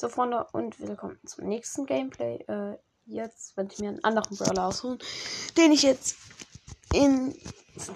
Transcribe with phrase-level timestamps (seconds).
[0.00, 2.36] So, Freunde, und willkommen zum nächsten Gameplay.
[2.48, 4.98] Äh, jetzt werde ich mir einen anderen Brawler aussuchen,
[5.58, 6.16] den ich jetzt
[6.94, 7.34] in,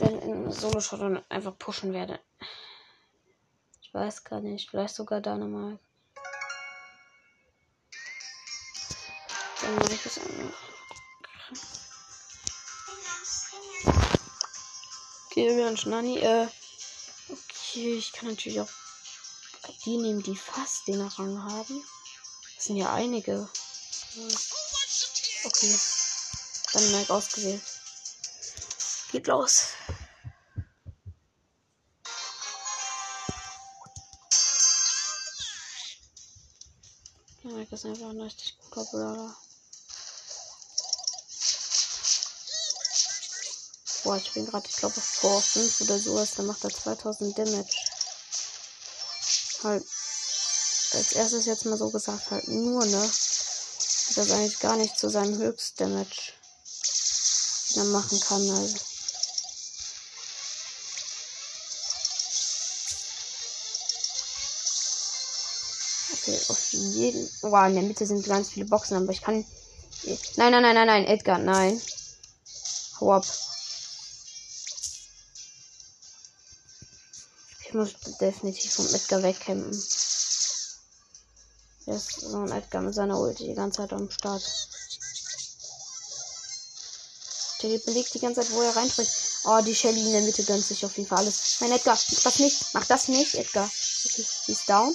[0.00, 2.21] in, Solo Shot einfach pushen werde.
[3.80, 5.79] Ich weiß gar nicht, vielleicht sogar Dynamite.
[9.62, 10.58] Dann mache ich das einfach.
[15.30, 16.18] Okay, wir haben Schnani.
[16.18, 16.48] Äh,
[17.30, 18.68] okay, ich kann natürlich auch
[19.86, 21.82] die nehmen, die fast den Rang haben.
[22.65, 23.46] Das sind ja einige.
[25.45, 25.78] Okay.
[26.73, 27.60] Dann Mike ausgewählt.
[29.12, 29.64] Geht los.
[37.42, 39.37] Mike ist einfach ein richtig guter Brawler.
[44.04, 46.30] Boah, ich bin gerade, ich glaube, vor 5 oder sowas.
[46.37, 47.76] Dann macht er 2000 Damage
[49.62, 49.84] halt
[50.94, 53.10] als erstes jetzt mal so gesagt halt nur, ne?
[54.16, 56.34] Das eigentlich gar nicht zu seinem Höchstdamage
[57.74, 58.76] den er machen kann, also.
[66.12, 67.29] Okay, auf jeden.
[67.42, 69.45] Wow, in der Mitte sind ganz viele Boxen, aber ich kann.
[70.36, 71.81] Nein, nein, nein, nein, nein, Edgar, nein.
[73.01, 73.25] Hau ab.
[77.67, 79.73] Ich muss definitiv vom Edgar wegkämpfen.
[81.87, 84.43] Der ist so ein Edgar mit seiner Ulti die ganze Zeit am Start.
[87.63, 89.11] Der belegt die ganze Zeit, wo er reinspringt.
[89.45, 91.61] Oh, die Shelly in der Mitte gönnt sich auf jeden Fall alles.
[91.61, 92.67] Nein, Edgar, mach das nicht.
[92.73, 93.65] Mach das nicht, Edgar.
[93.65, 94.95] Okay, sie ist down.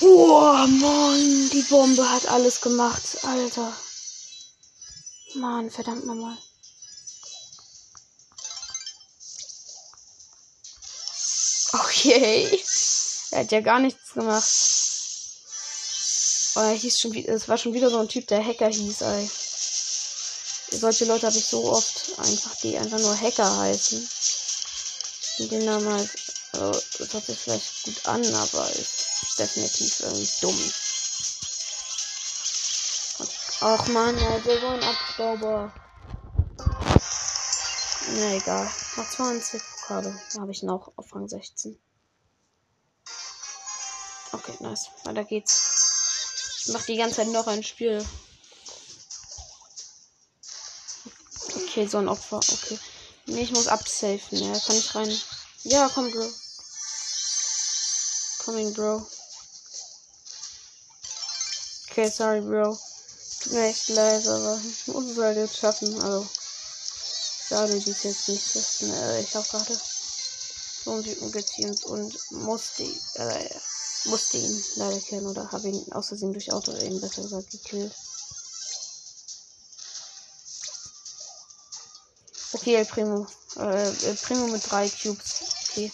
[0.00, 3.72] Oh Mann, die Bombe hat alles gemacht, Alter.
[5.34, 6.36] Mann, verdammt nochmal.
[12.04, 12.60] Okay.
[13.30, 14.44] Er hat ja gar nichts gemacht.
[16.54, 19.00] Oh, er hieß schon wieder, es war schon wieder so ein Typ, der Hacker hieß,
[19.00, 19.28] ey.
[20.70, 24.08] Solche Leute habe ich so oft einfach, die einfach nur Hacker heißen.
[25.40, 26.10] Und den Namen halt,
[26.52, 30.72] also, das hört sich vielleicht gut an, aber ist definitiv irgendwie dumm.
[33.62, 35.72] Ach man, ist so ein Abstauber.
[38.16, 38.70] Na egal.
[38.96, 40.18] Noch 20 Pokale.
[40.32, 41.76] Da habe ich noch auf Rang 16.
[44.34, 44.90] Okay, nice.
[45.04, 46.64] Weiter geht's.
[46.66, 48.04] Ich mach die ganze Zeit noch ein Spiel.
[51.56, 52.38] Okay, so ein Opfer.
[52.38, 52.78] Okay.
[53.26, 54.38] Nee, ich muss absafen.
[54.38, 55.20] Ja, kann ich rein.
[55.62, 56.28] Ja, komm, Bro.
[58.44, 59.06] Coming, Bro.
[61.90, 62.78] Okay, sorry, Bro.
[63.40, 66.00] Tut mir echt leid, aber ich muss es halt jetzt schaffen.
[66.00, 66.28] Also,
[67.48, 68.56] schade, die ist jetzt nicht.
[68.56, 69.80] Das, ne, ich habe gerade
[70.84, 73.50] so einen Typen geteamt und musste, äh,
[74.04, 77.94] musste ihn leider killen oder habe ihn aus durch Auto eben besser gesagt gekillt.
[82.52, 83.26] Okay, El Primo.
[83.56, 85.42] Äh, El Primo mit drei Cubes.
[85.70, 85.90] Okay.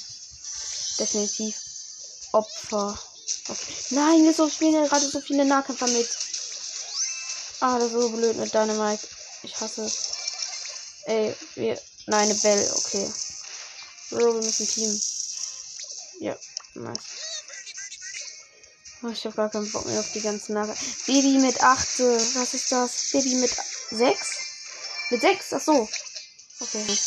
[0.99, 1.57] Definitiv.
[2.33, 2.99] Opfer.
[3.49, 3.75] Okay.
[3.91, 6.09] Nein, wieso spielen ja gerade so viele Nahkämpfer mit?
[7.61, 9.07] Ah, das ist so blöd mit Dynamite.
[9.43, 9.97] Ich hasse es.
[11.05, 11.81] Ey, wir.
[12.07, 13.13] Nein, eine Bell, okay.
[14.11, 15.01] Bro, wir müssen Team.
[16.21, 16.37] Ja,
[16.75, 17.20] nice.
[19.03, 20.85] Oh, ich hab gar keinen Bock mehr auf die ganzen Nahkämpfer.
[21.07, 21.99] Baby mit 8.
[22.01, 23.11] Was ist das?
[23.13, 23.51] Baby mit
[23.91, 24.31] 6?
[25.11, 25.53] Mit 6?
[25.55, 25.89] Ach so.
[26.61, 26.99] Okay.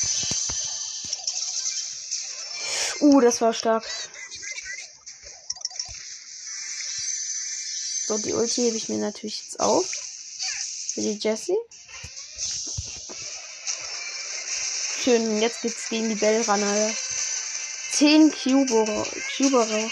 [2.99, 3.85] Uh, das war stark.
[8.07, 9.85] So, die Ulti hebe ich mir natürlich jetzt auf.
[9.85, 11.57] Für die Jessie.
[15.03, 16.95] Schön, jetzt geht's gegen die Bell ran, Alter.
[17.91, 19.05] 10 Cuber,
[19.37, 19.91] Cuber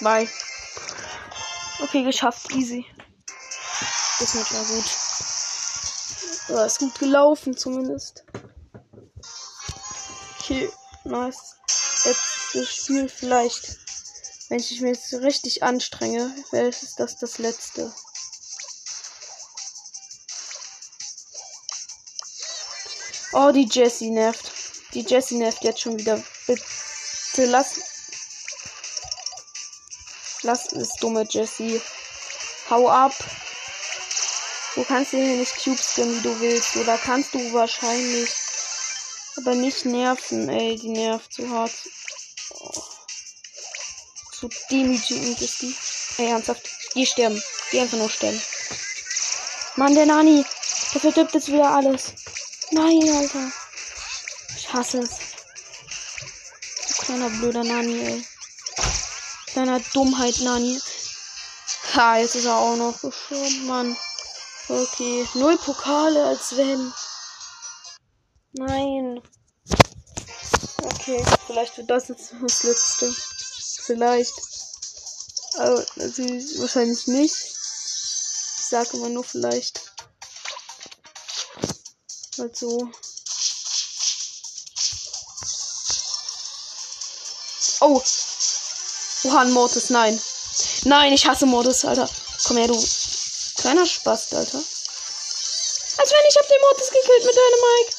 [0.00, 0.28] Bye.
[1.82, 2.50] Okay, geschafft.
[2.52, 2.86] Easy.
[4.18, 4.84] Das Match war gut.
[6.48, 8.24] Ja, ist gut gelaufen zumindest.
[10.38, 10.70] Okay,
[11.04, 11.56] nice.
[12.04, 13.78] Jetzt das Spiel vielleicht.
[14.48, 17.92] Wenn ich mich jetzt richtig anstrenge, wäre es das das letzte.
[23.32, 24.50] Oh, die Jessie nervt.
[24.92, 26.20] Die Jessie nervt jetzt schon wieder.
[26.46, 27.89] Bitte lass.
[30.42, 31.80] Lass es, dumme Jessie.
[32.70, 33.12] Hau ab.
[34.74, 36.76] Du kannst dir nicht Cubes gönnen, wie du willst.
[36.76, 38.30] Oder kannst du wahrscheinlich.
[39.36, 40.76] Aber nicht nerven, ey.
[40.76, 41.72] Die nervt so hart.
[42.58, 42.82] Oh.
[44.40, 45.74] So demütigend ist die.
[46.18, 46.68] Ey, ernsthaft.
[46.94, 47.42] Geh sterben.
[47.70, 48.40] Geh einfach nur sterben.
[49.76, 50.44] Mann, der Nani.
[50.94, 52.14] Der verdirbt jetzt wieder alles.
[52.70, 53.52] Nein, Alter.
[54.56, 55.10] Ich hasse es.
[56.88, 58.24] Du kleiner blöder Nani, ey.
[59.52, 60.80] Kleiner Dummheit, Nani.
[61.94, 63.96] Ha, jetzt ist er auch noch gestorben, Mann.
[64.68, 65.26] Okay.
[65.34, 66.92] Null Pokale, als wenn.
[68.52, 69.20] Nein.
[70.82, 73.12] Okay, vielleicht wird das jetzt das letzte.
[73.86, 74.32] Vielleicht.
[75.58, 77.34] Aber natürlich wahrscheinlich nicht.
[77.34, 79.80] Ich sage immer nur vielleicht.
[82.38, 82.88] Halt so.
[89.22, 89.28] Oh.
[89.28, 90.20] Wuhan Mortis, nein.
[90.84, 92.08] Nein, ich hasse Mortis, Alter.
[92.46, 92.84] Komm her, du.
[93.56, 94.58] Kleiner Spaß, Alter.
[94.58, 97.96] Als wenn ich hab den Mortis gekillt mit deinem Mike.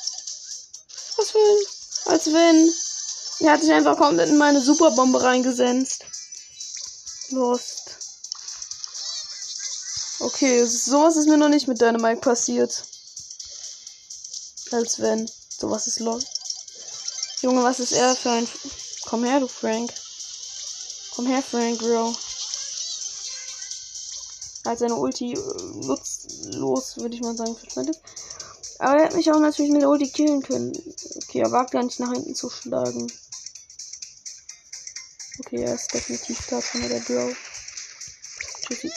[1.18, 2.12] Was ein.
[2.14, 2.74] Als wenn.
[3.40, 6.04] Er hat sich einfach komplett in meine Superbombe reingesenzt.
[7.30, 7.98] Lost.
[10.20, 12.84] Okay, sowas ist mir noch nicht mit deinem Mike passiert.
[14.72, 15.30] Als wenn.
[15.60, 16.24] Sowas ist los.
[17.42, 18.48] Junge, was ist er für ein.
[19.06, 19.92] Komm her, du Frank.
[21.22, 21.80] Komm her, Frank,
[24.66, 28.02] hat seine Ulti äh, nutzlos, würde ich mal sagen, verschwendet.
[28.80, 30.72] Aber er hat mich auch natürlich mit der Ulti killen können.
[31.18, 33.06] Okay, er wagt gar nicht nach hinten zu schlagen.
[35.46, 37.36] Okay, er ist definitiv da von der Bro.
[38.66, 38.92] Tschüssi.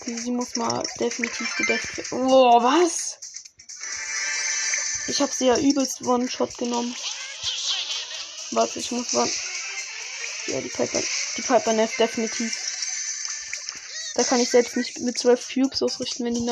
[0.00, 2.26] Okay, sie muss mal definitiv gedeckt werden.
[2.28, 3.18] Oh, was?
[5.06, 6.92] Ich habe sie ja übelst One-Shot genommen.
[8.52, 9.45] Warte, ich muss warten.
[10.46, 11.02] Ja, die Piper,
[11.36, 12.54] die Piper nervt definitiv.
[14.14, 16.46] Da kann ich selbst nicht mit 12 Cubes ausrichten, wenn die,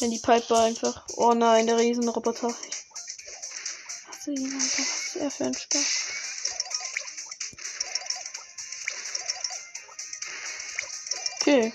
[0.00, 1.04] wenn die Piper einfach.
[1.16, 2.54] Oh nein, der Riesenroboter.
[4.08, 6.02] Was ist er für ein Spaß?
[11.40, 11.72] Okay.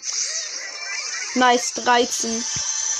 [1.35, 2.45] Nice, 13.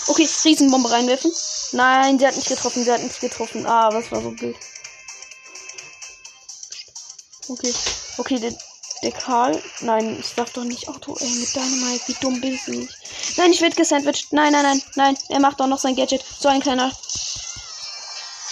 [0.07, 1.31] Okay, Riesenbombe reinwerfen.
[1.71, 3.65] Nein, sie hat nicht getroffen, sie hat nicht getroffen.
[3.65, 4.55] Ah, was war so blöd.
[7.47, 7.73] Okay,
[8.17, 8.53] okay, der,
[9.03, 9.61] der Karl.
[9.81, 11.15] Nein, ich darf doch nicht Auto.
[11.19, 12.93] Ey, mit Dynamite, wie dumm bin ich nicht.
[13.37, 14.33] Nein, ich werde gesandwiched.
[14.33, 15.17] Nein, nein, nein, nein.
[15.29, 16.23] Er macht doch noch sein Gadget.
[16.39, 16.91] So ein kleiner.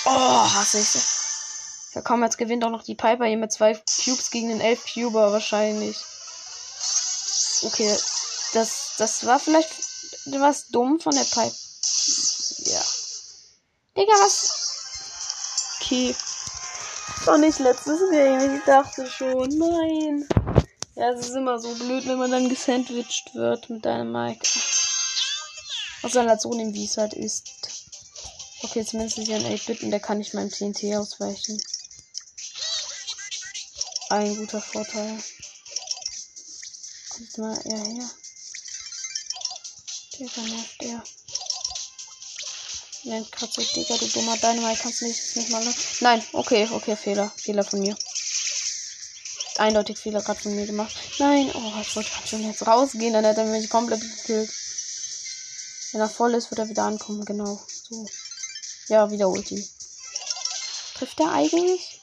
[0.05, 0.95] Oh, hasse ich.
[1.95, 4.85] Ja, komm, jetzt gewinnt auch noch die Piper hier mit zwei Cubes gegen den elf
[4.85, 5.97] Cuber wahrscheinlich.
[7.63, 7.97] Okay,
[8.53, 9.69] das, das war vielleicht
[10.25, 11.55] was dumm von der Pipe.
[12.65, 12.81] Ja.
[13.97, 14.65] Digga, was?
[15.79, 16.15] Okay.
[17.25, 18.55] Doch nicht letztes Game.
[18.57, 20.27] Ich dachte schon, nein.
[20.95, 24.47] Ja, es ist immer so blöd, wenn man dann gesandwiched wird mit deinem Mike.
[26.01, 27.49] Was soll halt so nehmen, wie es halt ist.
[28.61, 31.59] Okay, zumindest ist hier ein 8-Bit und der kann nicht meinem TNT ausweichen.
[34.09, 35.17] Ein guter Vorteil.
[37.09, 38.09] Kommt mal eher her.
[40.13, 41.03] Digga, nervt der.
[43.05, 45.63] Gerade so, Digga, du dummer Dynamite, kannst du nicht, nicht mal.
[45.99, 47.31] Nein, okay, okay, Fehler.
[47.37, 47.95] Fehler von mir.
[49.57, 50.95] Eindeutig Fehler gerade von mir gemacht.
[51.19, 54.49] Nein, oh, ich wollte gerade schon jetzt rausgehen, dann hätte er mich komplett gekillt.
[55.91, 57.61] Wenn er voll ist, wird er wieder ankommen, genau.
[57.87, 58.07] So.
[58.87, 59.63] Ja, wieder Ulti.
[60.95, 62.01] Trifft er eigentlich?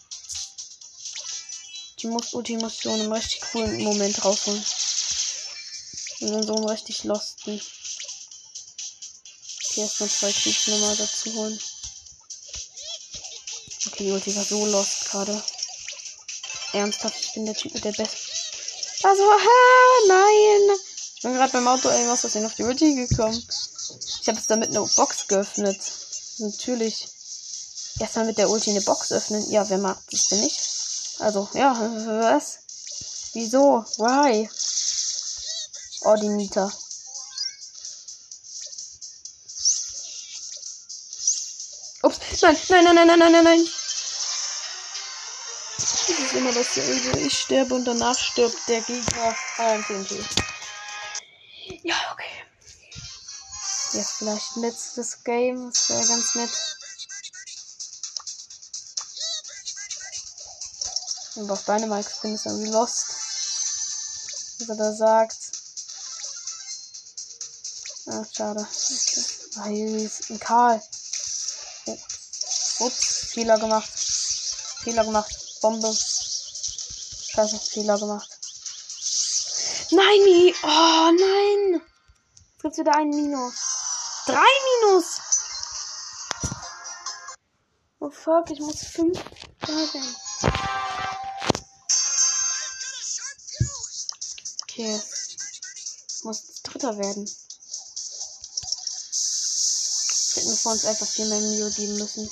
[1.98, 4.64] Die muss Ulti muss so einen richtig coolen Moment rausholen.
[6.20, 7.60] In so einem richtig losten.
[9.72, 11.58] Okay, erstmal zwei Cubes nochmal dazu holen.
[13.86, 15.42] Okay, die Ulti war so lost gerade.
[16.74, 18.18] Ernsthaft, ich bin der Typ mit der besten.
[19.02, 20.78] Also, ha, nein.
[21.16, 23.42] Ich bin gerade beim Auto irgendwas aus auf die Ulti gekommen.
[24.20, 25.80] Ich habe jetzt damit eine Box geöffnet.
[26.36, 27.08] Natürlich.
[27.98, 29.50] Erstmal mit der Ulti eine Box öffnen.
[29.50, 30.60] Ja, wer macht das denn nicht?
[31.18, 31.72] Also, ja,
[32.20, 32.58] was?
[33.32, 33.86] Wieso?
[33.96, 34.50] Why?
[36.04, 36.81] Oh.
[42.02, 43.68] Ups, nein, nein, nein, nein, nein, nein, nein.
[45.78, 47.18] Das ist immer das selbe.
[47.20, 49.36] Ich sterbe und danach stirbt der Gegner.
[49.58, 50.10] Ah, TNT.
[51.84, 52.44] Ja, okay.
[53.92, 55.70] Jetzt vielleicht ein letztes Game.
[55.70, 56.76] Das wäre ganz nett.
[61.36, 63.06] Und auf Dynamite bin ich dann lost.
[64.58, 65.38] Was er da sagt.
[68.06, 68.60] Ach, schade.
[68.60, 69.24] Okay.
[69.56, 70.82] Ah, hier ist ein Karl.
[71.86, 71.98] Oh.
[72.80, 73.90] Ups, Fehler gemacht.
[74.82, 75.34] Fehler gemacht.
[75.60, 75.92] Bombe.
[75.92, 78.28] Scheiße, Fehler gemacht.
[79.90, 80.54] Nein.
[80.62, 81.82] Oh, nein.
[82.52, 83.54] Jetzt gibt's wieder ein Minus.
[84.26, 84.46] Drei
[84.80, 85.20] Minus.
[87.98, 89.18] Oh fuck, ich muss fünf
[89.66, 90.16] sagen.
[94.62, 95.00] Okay.
[96.08, 97.28] Ich muss Dritter werden.
[100.42, 102.28] Hätten vor uns einfach viel mehr Mühe geben müssen.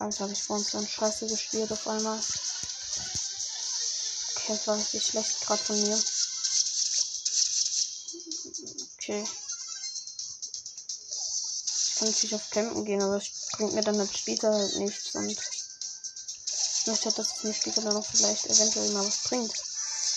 [0.00, 2.18] Alter, habe ich vor uns dann scheiße gespielt auf einmal.
[4.34, 5.96] Okay, das war richtig schlecht gerade von mir.
[8.94, 9.24] Okay.
[11.76, 15.14] Ich kann natürlich auf Campen gehen, aber es bringt mir dann halt später halt nichts
[15.14, 19.52] und ich möchte halt, dass es mir später dann auch vielleicht eventuell mal was bringt,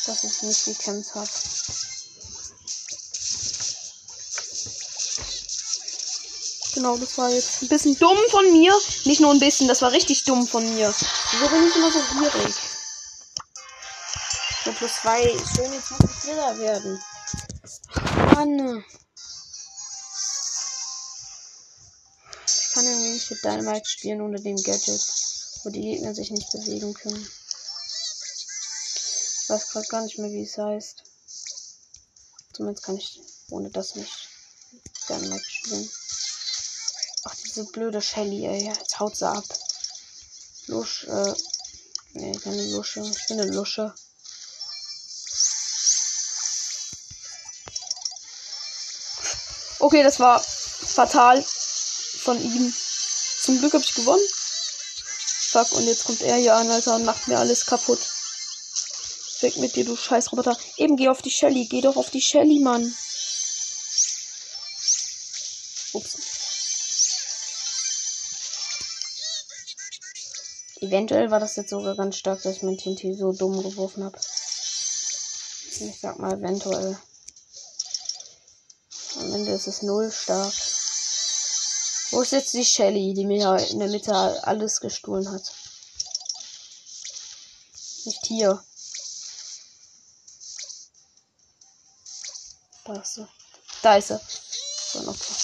[0.08, 1.30] dass ich nicht gekämpft habe.
[6.84, 8.78] Genau, das war jetzt ein bisschen dumm von mir.
[9.06, 10.94] Nicht nur ein bisschen, das war richtig dumm von mir.
[11.32, 12.56] Wieso bin ich immer so gierig?
[14.66, 15.22] Nur plus zwei
[15.56, 17.02] schön, jetzt muss ich wieder werden.
[18.36, 18.84] Mann.
[22.46, 25.02] Ich kann irgendwie nicht mit Dynamite spielen ohne dem Gadget,
[25.64, 27.26] wo die Gegner sich nicht bewegen können.
[29.42, 31.02] Ich weiß gerade gar nicht mehr, wie es heißt.
[32.52, 33.22] Zumindest kann ich
[33.52, 34.28] ohne das nicht
[35.08, 35.90] Dynamite spielen.
[37.26, 38.66] Ach, diese blöde Shelly, ey.
[38.66, 39.46] Jetzt haut sie ab.
[40.68, 41.34] Lusch, äh.
[42.14, 43.02] Nee, keine Lusche.
[43.02, 43.94] Ich bin eine Lusche.
[49.80, 52.74] Okay, das war fatal von ihm.
[53.42, 54.26] Zum Glück habe ich gewonnen.
[55.52, 58.00] Fuck, und jetzt kommt er hier an, Alter, und macht mir alles kaputt.
[59.42, 60.58] Weg mit dir, du scheiß Roboter.
[60.78, 61.66] Eben, geh auf die Shelly.
[61.66, 62.96] Geh doch auf die Shelly, Mann.
[65.94, 66.23] Ups.
[70.94, 74.16] Eventuell war das jetzt sogar ganz stark, dass ich mein TNT so dumm geworfen habe.
[74.20, 76.96] Ich sag mal eventuell.
[79.16, 80.54] Am Ende ist es null stark.
[82.12, 84.14] Wo ist jetzt die Shelly, die mir in der Mitte
[84.46, 85.42] alles gestohlen hat?
[88.06, 88.64] Nicht hier.
[92.86, 93.28] Da ist sie.
[93.82, 94.20] Da ist sie.
[94.92, 95.36] So ein Opfer.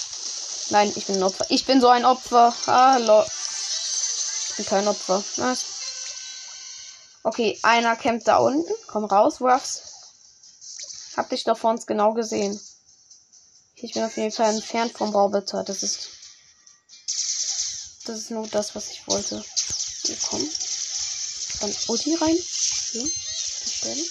[0.70, 1.46] Nein, ich bin ein Opfer.
[1.48, 2.54] Ich bin so ein Opfer.
[2.68, 3.24] Hallo.
[3.24, 3.39] Ich
[4.60, 5.22] bin kein Opfer.
[5.36, 5.64] Was?
[7.22, 8.70] Okay, einer kämpft da unten.
[8.86, 9.82] Komm raus, Ruffs.
[11.16, 12.58] Hab dich da vor uns genau gesehen.
[13.76, 15.64] Ich bin auf jeden Fall entfernt vom Roboter.
[15.64, 16.10] Das ist.
[18.04, 19.42] Das ist nur das, was ich wollte.
[20.04, 20.46] Hier, komm.
[21.60, 22.36] Dann Ulti rein.
[22.92, 23.02] Hier.
[23.64, 24.04] Bestellen.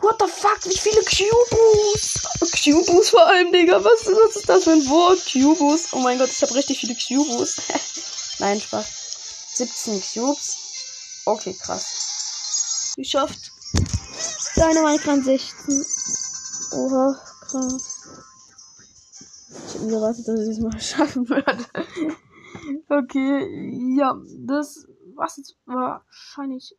[0.00, 0.64] What the fuck?
[0.64, 2.20] Wie viele Cubus?
[2.62, 3.82] Cubus vor allem, Digga.
[3.82, 5.20] Was, was ist das für ein Wort?
[5.26, 5.92] Cubus.
[5.92, 7.56] Oh mein Gott, ich habe richtig viele Cubus.
[8.38, 9.09] Nein, Spaß.
[9.54, 11.22] 17 Cubes.
[11.26, 12.94] Okay, krass.
[12.96, 13.52] Geschafft.
[14.56, 15.84] Deine Minecraft 16.
[16.72, 17.96] Oha, krass.
[19.66, 21.64] Ich hätte mir geraten, dass ich es mal schaffen würde.
[22.88, 24.86] okay, ja, das
[25.20, 26.76] was jetzt wahrscheinlich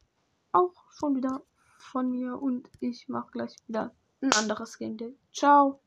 [0.52, 1.44] auch schon wieder
[1.78, 5.16] von mir und ich mache gleich wieder ein anderes Game Day.
[5.32, 5.82] Ciao.